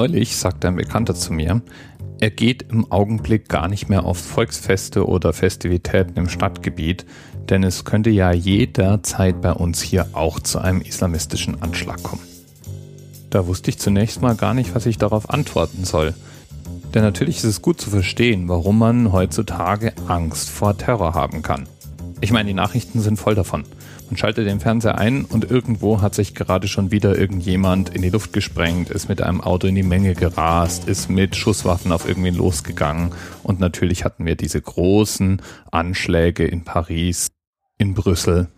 [0.00, 1.60] Neulich sagte ein Bekannter zu mir,
[2.20, 7.04] er geht im Augenblick gar nicht mehr auf Volksfeste oder Festivitäten im Stadtgebiet,
[7.50, 12.22] denn es könnte ja jederzeit bei uns hier auch zu einem islamistischen Anschlag kommen.
[13.28, 16.14] Da wusste ich zunächst mal gar nicht, was ich darauf antworten soll.
[16.94, 21.68] Denn natürlich ist es gut zu verstehen, warum man heutzutage Angst vor Terror haben kann.
[22.22, 23.64] Ich meine, die Nachrichten sind voll davon.
[24.10, 28.10] Man schaltet den Fernseher ein und irgendwo hat sich gerade schon wieder irgendjemand in die
[28.10, 32.34] Luft gesprengt, ist mit einem Auto in die Menge gerast, ist mit Schusswaffen auf irgendwen
[32.34, 33.12] losgegangen
[33.44, 37.28] und natürlich hatten wir diese großen Anschläge in Paris,
[37.78, 38.48] in Brüssel.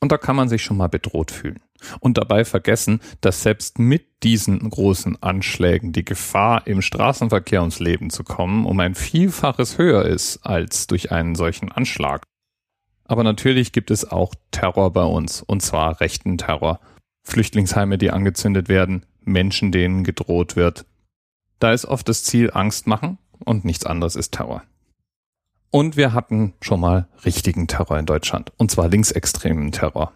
[0.00, 1.60] Und da kann man sich schon mal bedroht fühlen.
[2.00, 8.10] Und dabei vergessen, dass selbst mit diesen großen Anschlägen die Gefahr, im Straßenverkehr ums Leben
[8.10, 12.24] zu kommen, um ein Vielfaches höher ist als durch einen solchen Anschlag.
[13.12, 16.80] Aber natürlich gibt es auch Terror bei uns, und zwar rechten Terror.
[17.24, 20.86] Flüchtlingsheime, die angezündet werden, Menschen, denen gedroht wird.
[21.58, 24.62] Da ist oft das Ziel Angst machen und nichts anderes ist Terror.
[25.70, 30.14] Und wir hatten schon mal richtigen Terror in Deutschland, und zwar linksextremen Terror.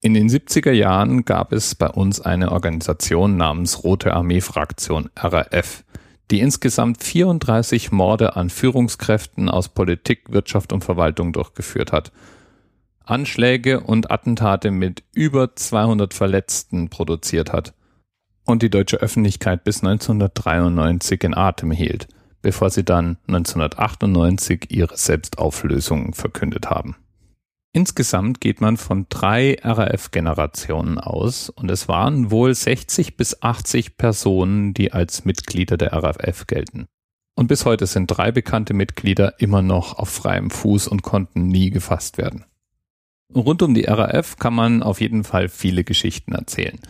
[0.00, 5.84] In den 70er Jahren gab es bei uns eine Organisation namens Rote Armee Fraktion RAF
[6.30, 12.12] die insgesamt 34 Morde an Führungskräften aus Politik, Wirtschaft und Verwaltung durchgeführt hat.
[13.04, 17.74] Anschläge und Attentate mit über 200 Verletzten produziert hat
[18.44, 22.06] und die deutsche Öffentlichkeit bis 1993 in Atem hielt,
[22.42, 26.96] bevor sie dann 1998 ihre Selbstauflösung verkündet haben.
[27.72, 34.74] Insgesamt geht man von drei RAF-Generationen aus und es waren wohl 60 bis 80 Personen,
[34.74, 36.86] die als Mitglieder der RAF gelten.
[37.36, 41.70] Und bis heute sind drei bekannte Mitglieder immer noch auf freiem Fuß und konnten nie
[41.70, 42.44] gefasst werden.
[43.32, 46.80] Rund um die RAF kann man auf jeden Fall viele Geschichten erzählen.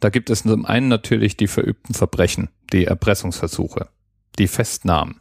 [0.00, 3.88] Da gibt es zum einen natürlich die verübten Verbrechen, die Erpressungsversuche,
[4.40, 5.20] die Festnahmen,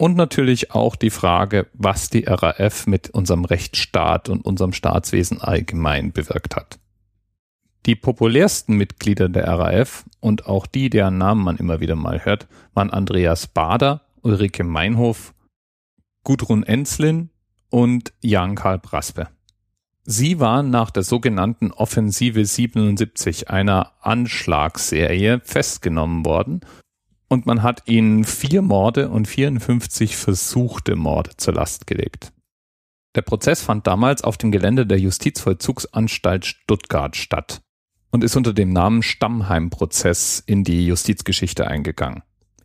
[0.00, 6.12] und natürlich auch die Frage, was die RAF mit unserem Rechtsstaat und unserem Staatswesen allgemein
[6.12, 6.78] bewirkt hat.
[7.84, 12.48] Die populärsten Mitglieder der RAF und auch die, deren Namen man immer wieder mal hört,
[12.72, 15.34] waren Andreas Bader, Ulrike Meinhof,
[16.24, 17.28] Gudrun Enzlin
[17.68, 19.28] und Jan-Karl Braspe.
[20.04, 26.62] Sie waren nach der sogenannten Offensive 77 einer Anschlagsserie festgenommen worden
[27.30, 32.32] und man hat ihnen vier Morde und 54 versuchte Morde zur Last gelegt.
[33.14, 37.62] Der Prozess fand damals auf dem Gelände der Justizvollzugsanstalt Stuttgart statt
[38.10, 42.22] und ist unter dem Namen Stammheim-Prozess in die Justizgeschichte eingegangen.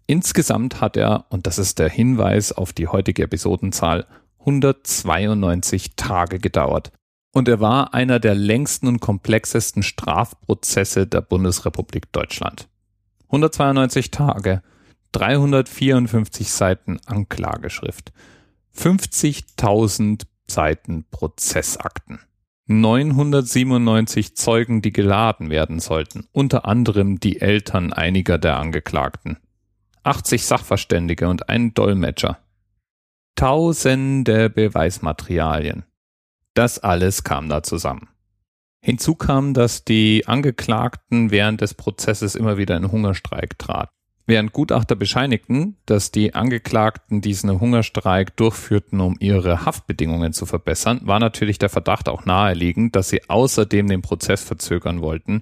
[0.07, 4.05] Insgesamt hat er, und das ist der Hinweis auf die heutige Episodenzahl,
[4.39, 6.91] 192 Tage gedauert.
[7.33, 12.67] Und er war einer der längsten und komplexesten Strafprozesse der Bundesrepublik Deutschland.
[13.27, 14.61] 192 Tage,
[15.11, 18.11] 354 Seiten Anklageschrift,
[18.77, 22.19] 50.000 Seiten Prozessakten,
[22.67, 29.37] 997 Zeugen, die geladen werden sollten, unter anderem die Eltern einiger der Angeklagten,
[30.03, 32.39] 80 Sachverständige und ein Dolmetscher,
[33.35, 35.83] Tausende Beweismaterialien.
[36.53, 38.07] Das alles kam da zusammen.
[38.85, 43.89] Hinzu kam, dass die Angeklagten während des Prozesses immer wieder in Hungerstreik traten.
[44.27, 51.19] Während Gutachter bescheinigten, dass die Angeklagten diesen Hungerstreik durchführten, um ihre Haftbedingungen zu verbessern, war
[51.19, 55.41] natürlich der Verdacht auch naheliegend, dass sie außerdem den Prozess verzögern wollten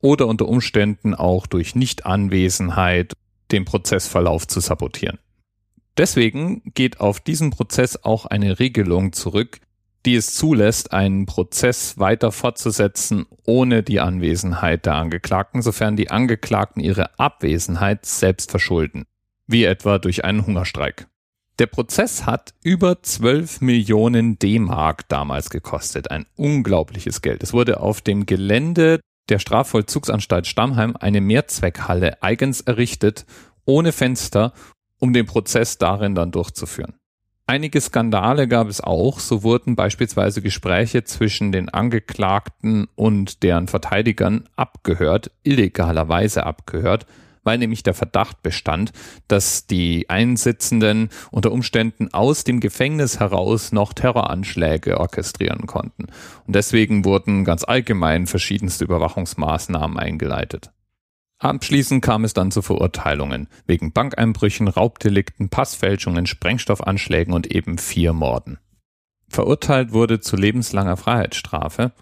[0.00, 3.14] oder unter Umständen auch durch Nichtanwesenheit
[3.50, 5.18] den Prozessverlauf zu sabotieren.
[5.96, 9.58] Deswegen geht auf diesen Prozess auch eine Regelung zurück,
[10.04, 16.82] die es zulässt, einen Prozess weiter fortzusetzen ohne die Anwesenheit der Angeklagten, sofern die Angeklagten
[16.82, 19.04] ihre Abwesenheit selbst verschulden,
[19.46, 21.06] wie etwa durch einen Hungerstreik.
[21.58, 27.42] Der Prozess hat über 12 Millionen D-Mark damals gekostet, ein unglaubliches Geld.
[27.44, 28.98] Es wurde auf dem Gelände
[29.28, 33.24] der Strafvollzugsanstalt Stammheim eine Mehrzweckhalle eigens errichtet,
[33.64, 34.52] ohne Fenster,
[34.98, 36.94] um den Prozess darin dann durchzuführen.
[37.46, 39.20] Einige Skandale gab es auch.
[39.20, 47.04] So wurden beispielsweise Gespräche zwischen den Angeklagten und deren Verteidigern abgehört, illegalerweise abgehört,
[47.42, 48.92] weil nämlich der Verdacht bestand,
[49.28, 56.06] dass die Einsitzenden unter Umständen aus dem Gefängnis heraus noch Terroranschläge orchestrieren konnten.
[56.46, 60.70] Und deswegen wurden ganz allgemein verschiedenste Überwachungsmaßnahmen eingeleitet.
[61.38, 68.58] Abschließend kam es dann zu Verurteilungen wegen Bankeinbrüchen, Raubdelikten, Passfälschungen, Sprengstoffanschlägen und eben vier Morden.
[69.28, 71.92] Verurteilt wurde zu lebenslanger Freiheitsstrafe,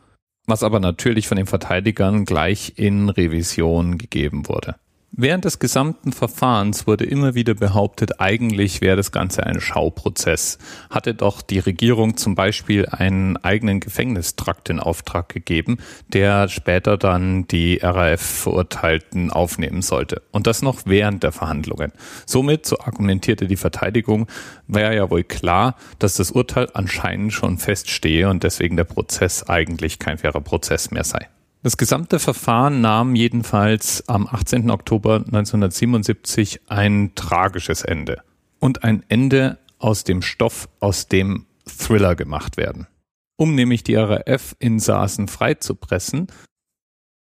[0.46, 4.76] was aber natürlich von den Verteidigern gleich in Revision gegeben wurde.
[5.14, 10.56] Während des gesamten Verfahrens wurde immer wieder behauptet, eigentlich wäre das Ganze ein Schauprozess.
[10.88, 15.76] Hatte doch die Regierung zum Beispiel einen eigenen Gefängnistrakt in Auftrag gegeben,
[16.09, 20.23] der später dann die RAF-Verurteilten aufnehmen sollte.
[20.31, 21.93] Und das noch während der Verhandlungen.
[22.25, 24.29] Somit, so argumentierte die Verteidigung,
[24.67, 29.99] wäre ja wohl klar, dass das Urteil anscheinend schon feststehe und deswegen der Prozess eigentlich
[29.99, 31.29] kein fairer Prozess mehr sei.
[31.64, 34.69] Das gesamte Verfahren nahm jedenfalls am 18.
[34.69, 38.23] Oktober 1977 ein tragisches Ende
[38.59, 42.88] und ein Ende aus dem Stoff, aus dem Thriller gemacht werden.
[43.37, 46.26] Um nämlich die RAF-Insassen freizupressen,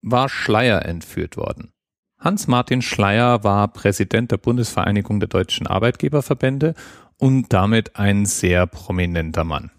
[0.01, 1.71] war Schleier entführt worden.
[2.19, 6.73] Hans-Martin Schleier war Präsident der Bundesvereinigung der deutschen Arbeitgeberverbände
[7.17, 9.69] und damit ein sehr prominenter Mann.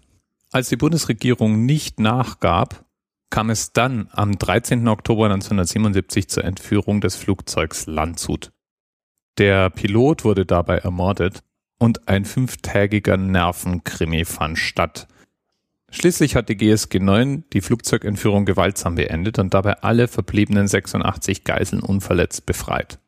[0.51, 2.84] Als die Bundesregierung nicht nachgab,
[3.35, 4.87] kam es dann am 13.
[4.87, 8.53] Oktober 1977 zur Entführung des Flugzeugs Landshut.
[9.37, 11.43] Der Pilot wurde dabei ermordet
[11.77, 15.09] und ein fünftägiger Nervenkrimi fand statt.
[15.91, 21.81] Schließlich hat die GSG 9 die Flugzeugentführung gewaltsam beendet und dabei alle verbliebenen 86 Geiseln
[21.81, 22.99] unverletzt befreit.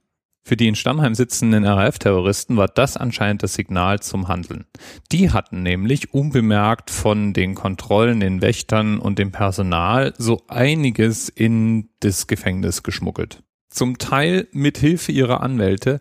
[0.47, 4.63] Für die in Stammheim sitzenden RAF-Terroristen war das anscheinend das Signal zum Handeln.
[5.11, 11.89] Die hatten nämlich unbemerkt von den Kontrollen, den Wächtern und dem Personal so einiges in
[11.99, 13.43] das Gefängnis geschmuggelt.
[13.69, 15.99] Zum Teil mit Hilfe ihrer Anwälte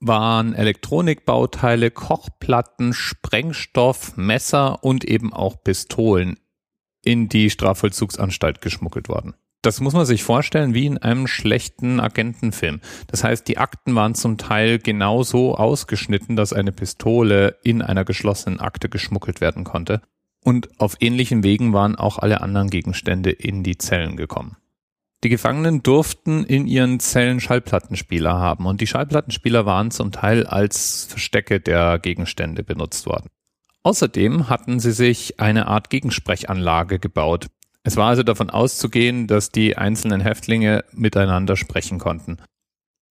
[0.00, 6.40] waren Elektronikbauteile, Kochplatten, Sprengstoff, Messer und eben auch Pistolen
[7.04, 9.34] in die Strafvollzugsanstalt geschmuggelt worden.
[9.62, 12.80] Das muss man sich vorstellen wie in einem schlechten Agentenfilm.
[13.08, 18.60] Das heißt, die Akten waren zum Teil genauso ausgeschnitten, dass eine Pistole in einer geschlossenen
[18.60, 20.00] Akte geschmuggelt werden konnte.
[20.44, 24.56] Und auf ähnlichen Wegen waren auch alle anderen Gegenstände in die Zellen gekommen.
[25.24, 31.06] Die Gefangenen durften in ihren Zellen Schallplattenspieler haben und die Schallplattenspieler waren zum Teil als
[31.06, 33.28] Verstecke der Gegenstände benutzt worden.
[33.82, 37.48] Außerdem hatten sie sich eine Art Gegensprechanlage gebaut,
[37.88, 42.36] es war also davon auszugehen, dass die einzelnen Häftlinge miteinander sprechen konnten.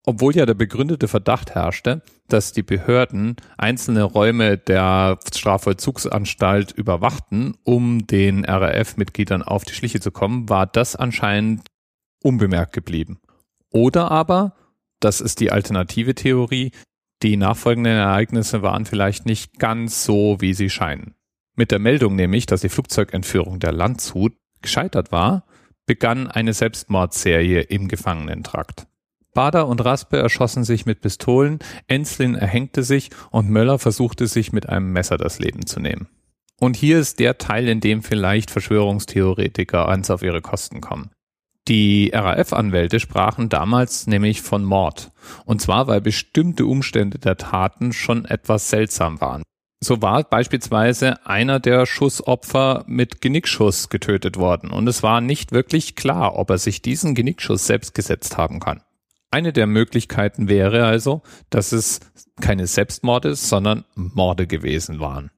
[0.05, 8.05] Obwohl ja der begründete Verdacht herrschte, dass die Behörden einzelne Räume der Strafvollzugsanstalt überwachten, um
[8.05, 11.65] den RAF-Mitgliedern auf die Schliche zu kommen, war das anscheinend
[12.21, 13.19] unbemerkt geblieben.
[13.71, 14.53] Oder aber,
[14.99, 16.71] das ist die alternative Theorie,
[17.23, 21.15] die nachfolgenden Ereignisse waren vielleicht nicht ganz so, wie sie scheinen.
[21.55, 25.45] Mit der Meldung nämlich, dass die Flugzeugentführung der Landshut gescheitert war,
[25.85, 28.87] begann eine Selbstmordserie im Gefangenentrakt.
[29.33, 34.67] Bader und Raspe erschossen sich mit Pistolen, Enslin erhängte sich und Möller versuchte sich mit
[34.67, 36.07] einem Messer das Leben zu nehmen.
[36.59, 41.11] Und hier ist der Teil, in dem vielleicht Verschwörungstheoretiker ans auf ihre Kosten kommen.
[41.67, 45.11] Die RAF-Anwälte sprachen damals nämlich von Mord.
[45.45, 49.43] Und zwar, weil bestimmte Umstände der Taten schon etwas seltsam waren.
[49.79, 55.95] So war beispielsweise einer der Schussopfer mit Genickschuss getötet worden und es war nicht wirklich
[55.95, 58.81] klar, ob er sich diesen Genickschuss selbst gesetzt haben kann.
[59.29, 61.99] Eine der Möglichkeiten wäre also, dass es
[62.41, 65.31] keine Selbstmorde, sondern Morde gewesen waren.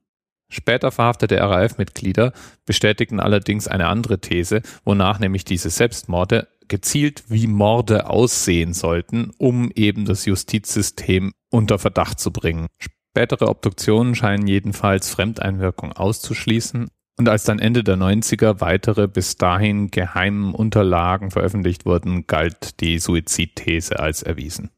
[0.48, 2.32] Später verhaftete RAF-Mitglieder
[2.64, 9.70] bestätigten allerdings eine andere These, wonach nämlich diese Selbstmorde gezielt wie Morde aussehen sollten, um
[9.74, 12.68] eben das Justizsystem unter Verdacht zu bringen.
[13.12, 16.88] Spätere Obduktionen scheinen jedenfalls Fremdeinwirkung auszuschließen
[17.18, 22.98] und als dann Ende der 90er weitere bis dahin geheimen Unterlagen veröffentlicht wurden, galt die
[22.98, 24.70] Suizidthese als erwiesen.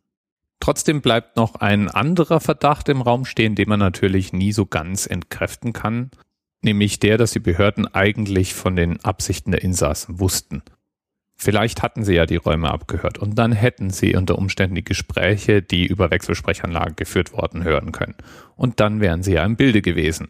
[0.60, 5.06] Trotzdem bleibt noch ein anderer Verdacht im Raum stehen, den man natürlich nie so ganz
[5.06, 6.10] entkräften kann,
[6.62, 10.62] nämlich der, dass die Behörden eigentlich von den Absichten der Insassen wussten.
[11.36, 15.60] Vielleicht hatten sie ja die Räume abgehört und dann hätten sie unter Umständen die Gespräche,
[15.60, 18.14] die über Wechselsprechanlagen geführt worden, hören können.
[18.54, 20.28] Und dann wären sie ja im Bilde gewesen.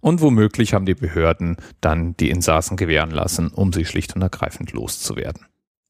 [0.00, 4.72] Und womöglich haben die Behörden dann die Insassen gewähren lassen, um sie schlicht und ergreifend
[4.72, 5.46] loszuwerden.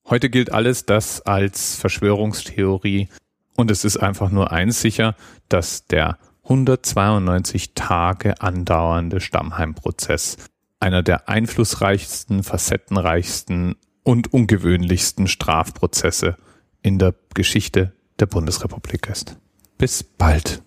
[0.08, 3.08] Heute gilt alles das als Verschwörungstheorie
[3.54, 5.14] und es ist einfach nur eins sicher,
[5.48, 10.36] dass der 192 Tage andauernde Stammheimprozess
[10.80, 16.36] einer der einflussreichsten, facettenreichsten und ungewöhnlichsten Strafprozesse
[16.82, 19.36] in der Geschichte der Bundesrepublik ist.
[19.78, 20.62] Bis bald.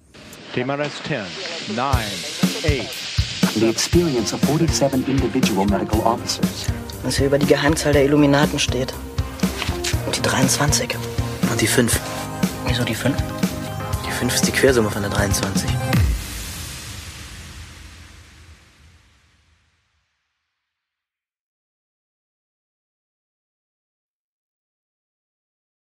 [0.53, 3.13] TMRS 10, 9, 8.
[3.55, 6.65] The experience of 47 individual medical officers.
[7.03, 8.93] Was hier über die Geheimzahl der Illuminaten steht.
[10.05, 10.95] Und die 23.
[11.51, 11.99] Und die 5.
[12.67, 13.15] Wieso die 5?
[14.07, 15.69] Die 5 ist die Quersumme von der 23.